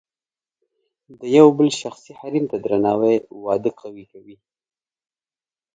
[1.19, 3.15] د یو بل شخصي حریم ته درناوی
[3.45, 4.37] واده قوي کوي.